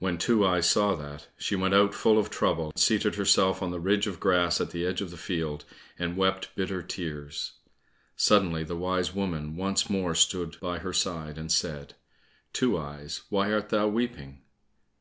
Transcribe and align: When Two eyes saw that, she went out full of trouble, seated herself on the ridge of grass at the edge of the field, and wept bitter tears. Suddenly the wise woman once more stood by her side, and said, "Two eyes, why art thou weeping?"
When 0.00 0.18
Two 0.18 0.44
eyes 0.44 0.68
saw 0.68 0.96
that, 0.96 1.28
she 1.38 1.54
went 1.54 1.74
out 1.74 1.94
full 1.94 2.18
of 2.18 2.28
trouble, 2.28 2.72
seated 2.74 3.14
herself 3.14 3.62
on 3.62 3.70
the 3.70 3.78
ridge 3.78 4.08
of 4.08 4.18
grass 4.18 4.60
at 4.60 4.70
the 4.70 4.84
edge 4.84 5.00
of 5.00 5.12
the 5.12 5.16
field, 5.16 5.64
and 5.96 6.16
wept 6.16 6.48
bitter 6.56 6.82
tears. 6.82 7.52
Suddenly 8.16 8.64
the 8.64 8.74
wise 8.74 9.14
woman 9.14 9.54
once 9.54 9.88
more 9.88 10.16
stood 10.16 10.58
by 10.58 10.80
her 10.80 10.92
side, 10.92 11.38
and 11.38 11.52
said, 11.52 11.94
"Two 12.52 12.76
eyes, 12.76 13.20
why 13.28 13.52
art 13.52 13.68
thou 13.68 13.86
weeping?" 13.86 14.42